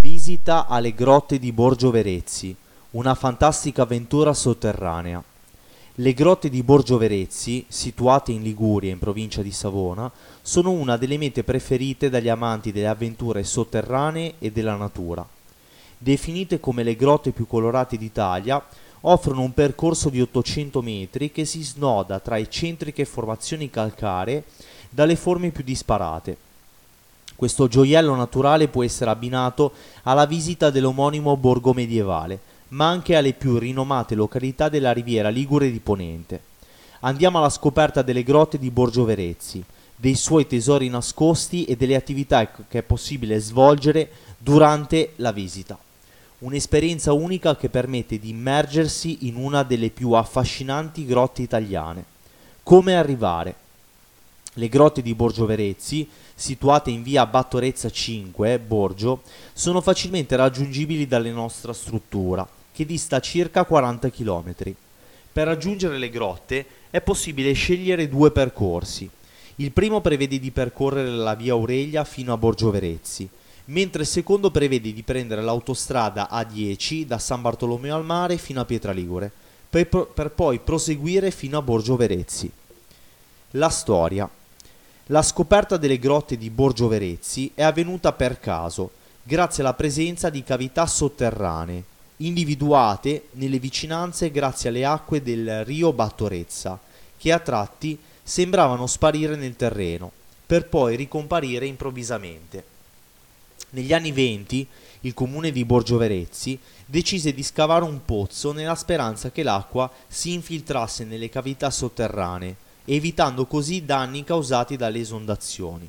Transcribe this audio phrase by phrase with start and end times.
[0.00, 2.56] Visita alle grotte di Borgio Verezzi,
[2.92, 5.22] una fantastica avventura sotterranea.
[5.96, 10.10] Le grotte di Borgio Verezzi, situate in Liguria in provincia di Savona,
[10.40, 15.28] sono una delle mete preferite dagli amanti delle avventure sotterranee e della natura.
[15.98, 18.64] Definite come le grotte più colorate d'Italia,
[19.02, 24.44] offrono un percorso di 800 metri che si snoda tra eccentriche formazioni calcaree
[24.88, 26.48] dalle forme più disparate.
[27.40, 29.72] Questo gioiello naturale può essere abbinato
[30.02, 35.78] alla visita dell'omonimo borgo medievale, ma anche alle più rinomate località della riviera Ligure di
[35.78, 36.38] Ponente.
[37.00, 39.64] Andiamo alla scoperta delle grotte di Borgio Verezzi,
[39.96, 45.78] dei suoi tesori nascosti e delle attività che è possibile svolgere durante la visita.
[46.40, 52.04] Un'esperienza unica che permette di immergersi in una delle più affascinanti grotte italiane.
[52.62, 53.54] Come arrivare?
[54.54, 59.22] Le grotte di Borgio Verezzi, situate in via Battorezza 5, Borgio,
[59.52, 64.54] sono facilmente raggiungibili dalla nostra struttura, che dista circa 40 km.
[65.32, 69.08] Per raggiungere le grotte è possibile scegliere due percorsi.
[69.56, 73.28] Il primo prevede di percorrere la via Aurelia fino a Borgio Verezzi,
[73.66, 78.64] mentre il secondo prevede di prendere l'autostrada A10 da San Bartolomeo al Mare fino a
[78.64, 79.30] Pietraligure,
[79.68, 82.50] per, per poi proseguire fino a Borgio Verezzi.
[83.52, 84.28] La storia.
[85.10, 88.92] La scoperta delle grotte di Borgio Verezzi è avvenuta per caso,
[89.24, 91.82] grazie alla presenza di cavità sotterranee,
[92.18, 96.78] individuate nelle vicinanze grazie alle acque del rio Battorezza,
[97.16, 100.12] che a tratti sembravano sparire nel terreno,
[100.46, 102.64] per poi ricomparire improvvisamente.
[103.70, 104.64] Negli anni venti
[105.00, 110.34] il comune di Borgio Verezzi decise di scavare un pozzo nella speranza che l'acqua si
[110.34, 115.88] infiltrasse nelle cavità sotterranee evitando così danni causati dalle esondazioni,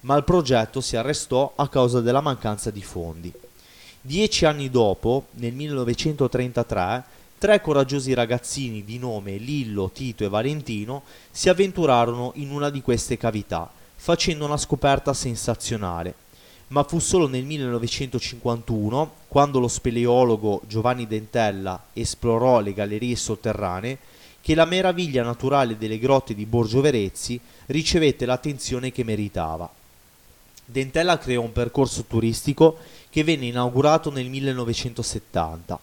[0.00, 3.32] ma il progetto si arrestò a causa della mancanza di fondi.
[4.00, 7.04] Dieci anni dopo, nel 1933,
[7.38, 13.16] tre coraggiosi ragazzini di nome Lillo, Tito e Valentino si avventurarono in una di queste
[13.16, 16.14] cavità, facendo una scoperta sensazionale.
[16.68, 23.98] Ma fu solo nel 1951, quando lo speleologo Giovanni Dentella esplorò le gallerie sotterranee,
[24.40, 29.70] che la meraviglia naturale delle grotte di Borgio Verezzi ricevette l'attenzione che meritava.
[30.64, 32.78] Dentella creò un percorso turistico
[33.10, 35.78] che venne inaugurato nel 1970.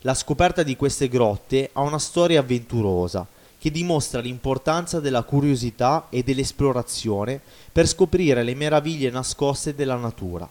[0.00, 3.26] La scoperta di queste grotte ha una storia avventurosa
[3.58, 7.40] che dimostra l'importanza della curiosità e dell'esplorazione
[7.72, 10.46] per scoprire le meraviglie nascoste della natura.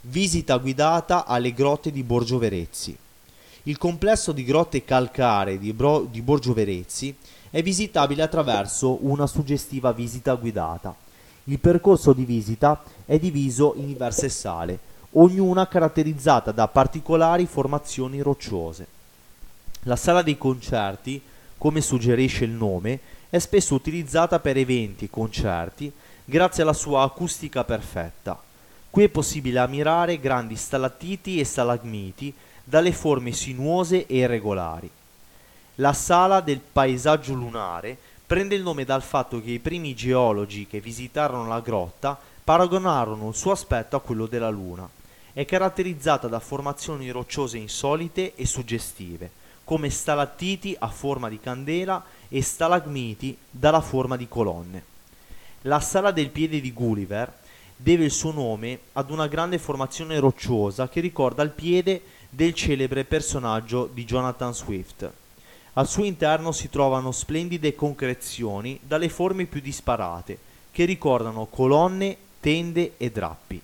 [0.00, 2.96] Visita guidata alle grotte di Borgio Verezzi.
[3.64, 7.14] Il complesso di grotte calcaree di, Bro- di Borgio Verezzi
[7.48, 10.92] è visitabile attraverso una suggestiva visita guidata.
[11.44, 14.78] Il percorso di visita è diviso in diverse sale,
[15.12, 18.86] ognuna caratterizzata da particolari formazioni rocciose.
[19.84, 21.20] La sala dei concerti,
[21.56, 22.98] come suggerisce il nome,
[23.30, 25.92] è spesso utilizzata per eventi e concerti
[26.24, 28.40] grazie alla sua acustica perfetta.
[28.90, 32.34] Qui è possibile ammirare grandi stalattiti e stalagmiti
[32.64, 34.90] dalle forme sinuose e irregolari.
[35.76, 37.96] La sala del paesaggio lunare
[38.26, 43.34] prende il nome dal fatto che i primi geologi che visitarono la grotta paragonarono il
[43.34, 44.88] suo aspetto a quello della Luna.
[45.32, 49.30] È caratterizzata da formazioni rocciose insolite e suggestive,
[49.64, 54.84] come stalattiti a forma di candela e stalagmiti dalla forma di colonne.
[55.62, 57.32] La sala del piede di Gulliver
[57.76, 62.02] deve il suo nome ad una grande formazione rocciosa che ricorda il piede
[62.34, 65.10] del celebre personaggio di Jonathan Swift.
[65.74, 70.38] Al suo interno si trovano splendide concrezioni dalle forme più disparate,
[70.70, 73.60] che ricordano colonne, tende e drappi.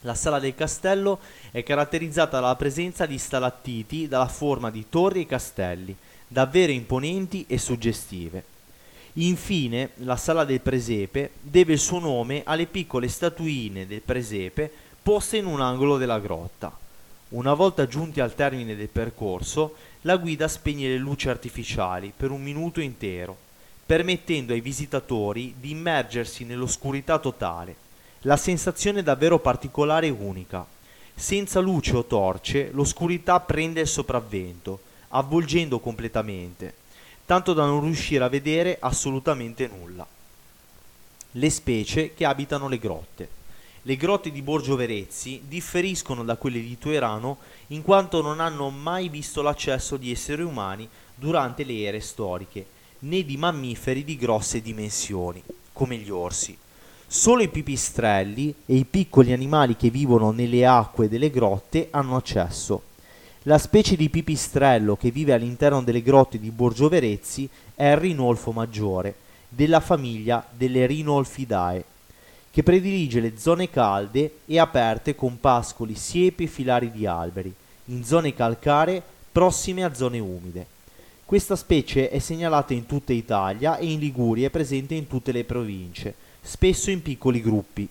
[0.00, 1.20] La sala del castello
[1.52, 5.94] è caratterizzata dalla presenza di stalattiti dalla forma di torri e castelli,
[6.26, 8.42] davvero imponenti e suggestive.
[9.14, 15.36] Infine, la sala del presepe deve il suo nome alle piccole statuine del presepe poste
[15.36, 16.76] in un angolo della grotta.
[17.30, 22.42] Una volta giunti al termine del percorso, la guida spegne le luci artificiali per un
[22.42, 23.36] minuto intero,
[23.86, 27.76] permettendo ai visitatori di immergersi nell'oscurità totale.
[28.22, 30.66] La sensazione è davvero particolare e unica.
[31.14, 34.80] Senza luce o torce, l'oscurità prende il sopravvento,
[35.10, 36.74] avvolgendo completamente,
[37.26, 40.04] tanto da non riuscire a vedere assolutamente nulla.
[41.30, 43.38] Le specie che abitano le grotte.
[43.84, 47.38] Le grotte di Borgio Verezzi differiscono da quelle di Tuerano
[47.68, 52.66] in quanto non hanno mai visto l'accesso di esseri umani durante le ere storiche,
[53.00, 55.42] né di mammiferi di grosse dimensioni,
[55.72, 56.54] come gli orsi.
[57.06, 62.82] Solo i pipistrelli e i piccoli animali che vivono nelle acque delle grotte hanno accesso.
[63.44, 68.52] La specie di pipistrello che vive all'interno delle grotte di Borgio Verezzi è il rinolfo
[68.52, 69.14] maggiore,
[69.48, 71.84] della famiglia delle Rinolfidae,
[72.50, 77.52] che predilige le zone calde e aperte con pascoli, siepi e filari di alberi,
[77.86, 80.66] in zone calcaree prossime a zone umide.
[81.24, 85.44] Questa specie è segnalata in tutta Italia e in Liguria è presente in tutte le
[85.44, 87.88] province, spesso in piccoli gruppi.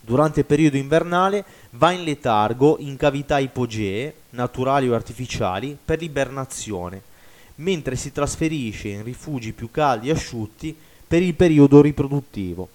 [0.00, 7.02] Durante il periodo invernale va in letargo in cavità ipogee, naturali o artificiali, per l'ibernazione,
[7.56, 10.74] mentre si trasferisce in rifugi più caldi e asciutti
[11.06, 12.68] per il periodo riproduttivo.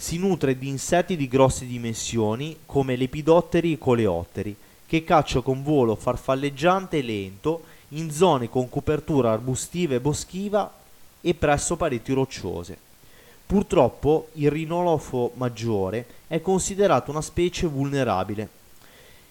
[0.00, 4.54] Si nutre di insetti di grosse dimensioni come lepidotteri e coleotteri,
[4.86, 10.72] che caccia con volo farfalleggiante e lento in zone con copertura arbustiva e boschiva
[11.20, 12.78] e presso pareti rocciose.
[13.44, 18.48] Purtroppo il rinolofo maggiore è considerato una specie vulnerabile.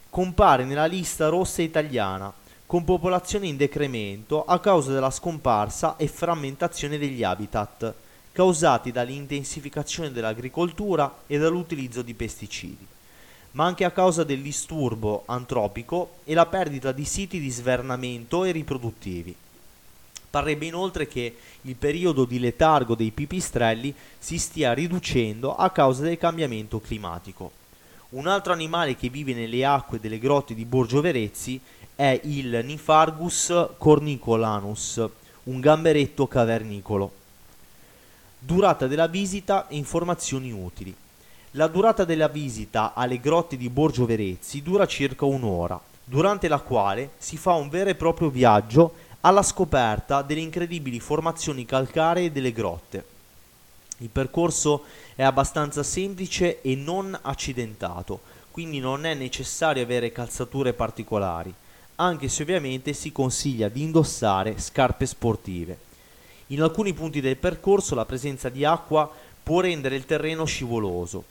[0.09, 2.31] Compare nella lista rossa italiana,
[2.65, 7.93] con popolazione in decremento a causa della scomparsa e frammentazione degli habitat,
[8.37, 12.85] causati dall'intensificazione dell'agricoltura e dall'utilizzo di pesticidi
[13.53, 18.51] ma anche a causa del disturbo antropico e la perdita di siti di svernamento e
[18.51, 19.35] riproduttivi.
[20.29, 26.19] Parrebbe inoltre che il periodo di letargo dei pipistrelli si stia riducendo a causa del
[26.19, 27.51] cambiamento climatico.
[28.09, 31.59] Un altro animale che vive nelle acque delle grotte di Borgio Verezzi
[31.95, 35.03] è il Nifargus cornicolanus,
[35.45, 37.16] un gamberetto cavernicolo.
[38.39, 40.95] Durata della visita e informazioni utili.
[41.51, 47.11] La durata della visita alle grotte di Borgio Verezzi dura circa un'ora, durante la quale
[47.17, 53.05] si fa un vero e proprio viaggio alla scoperta delle incredibili formazioni calcaree delle grotte.
[53.97, 54.83] Il percorso
[55.15, 61.51] è abbastanza semplice e non accidentato, quindi non è necessario avere calzature particolari,
[61.95, 65.85] anche se ovviamente si consiglia di indossare scarpe sportive.
[66.47, 69.11] In alcuni punti del percorso la presenza di acqua
[69.43, 71.23] può rendere il terreno scivoloso,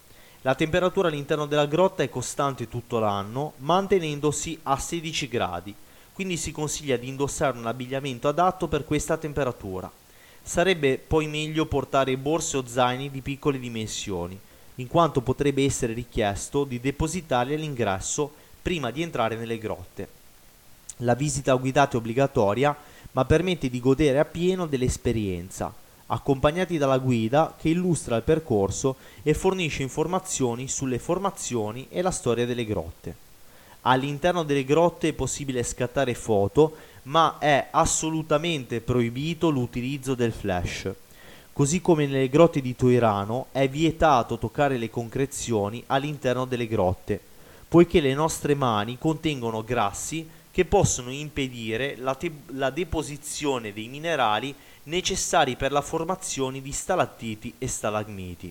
[0.46, 5.74] la temperatura all'interno della grotta è costante tutto l'anno, mantenendosi a 16 gradi,
[6.12, 9.90] quindi si consiglia di indossare un abbigliamento adatto per questa temperatura.
[10.40, 14.38] Sarebbe poi meglio portare borse o zaini di piccole dimensioni,
[14.76, 20.08] in quanto potrebbe essere richiesto di depositarli all'ingresso prima di entrare nelle grotte.
[20.98, 22.76] La visita guidata è obbligatoria,
[23.16, 25.72] ma permette di godere appieno dell'esperienza
[26.08, 32.46] accompagnati dalla guida che illustra il percorso e fornisce informazioni sulle formazioni e la storia
[32.46, 33.24] delle grotte.
[33.82, 40.92] All'interno delle grotte è possibile scattare foto, ma è assolutamente proibito l'utilizzo del flash.
[41.52, 47.19] Così come nelle grotte di Toirano è vietato toccare le concrezioni all'interno delle grotte,
[47.66, 54.55] poiché le nostre mani contengono grassi che possono impedire la, te- la deposizione dei minerali
[54.85, 58.50] necessari per la formazione di stalattiti e stalagmiti.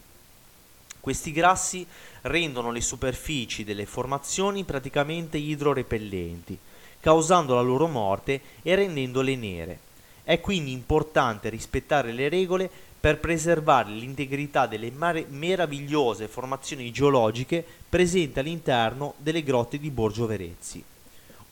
[0.99, 1.83] Questi grassi
[2.21, 6.55] rendono le superfici delle formazioni praticamente idrorepellenti,
[6.99, 9.79] causando la loro morte e rendendole nere.
[10.23, 12.69] È quindi importante rispettare le regole
[12.99, 20.83] per preservare l'integrità delle mar- meravigliose formazioni geologiche presenti all'interno delle grotte di Borgio Verezzi.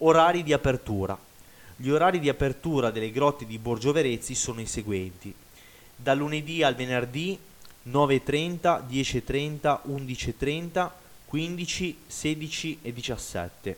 [0.05, 1.17] Orari di apertura.
[1.77, 5.33] Gli orari di apertura delle grotte di Borgio Verezzi sono i seguenti.
[5.95, 7.39] Da lunedì al venerdì
[7.87, 10.89] 9.30, 10.30, 11.30,
[11.25, 13.77] 15, 16 e 17.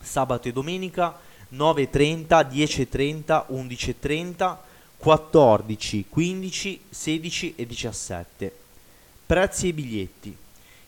[0.00, 1.18] Sabato e domenica
[1.52, 4.56] 9.30, 10.30, 11.30,
[4.96, 8.56] 14, 15, 16 e 17.
[9.26, 10.36] Prezzi e biglietti.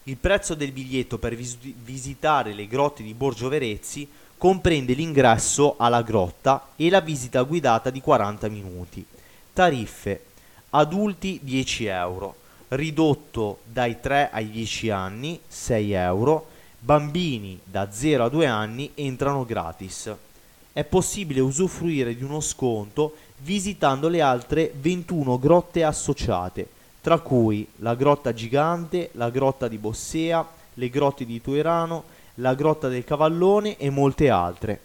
[0.05, 6.03] Il prezzo del biglietto per vis- visitare le grotte di Borgio Verezzi comprende l'ingresso alla
[6.03, 9.05] grotta e la visita guidata di 40 minuti.
[9.53, 10.21] Tariffe
[10.71, 12.35] adulti 10 euro,
[12.69, 19.45] ridotto dai 3 ai 10 anni 6 euro, bambini da 0 a 2 anni entrano
[19.45, 20.15] gratis.
[20.73, 26.69] È possibile usufruire di uno sconto visitando le altre 21 grotte associate,
[27.01, 32.05] tra cui la grotta gigante, la grotta di Bossea, le grotte di Tuerano,
[32.37, 34.81] la Grotta del Cavallone e molte altre.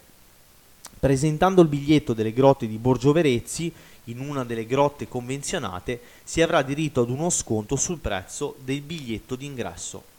[0.98, 3.72] Presentando il biglietto delle grotte di Borgio Verezzi
[4.04, 9.34] in una delle grotte convenzionate si avrà diritto ad uno sconto sul prezzo del biglietto
[9.34, 10.11] d'ingresso.